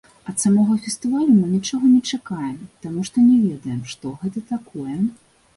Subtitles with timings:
[0.31, 2.57] Ад самога фестывалю мы нічога не чакаем,
[2.87, 4.99] таму што не ведаем, што гэта такое.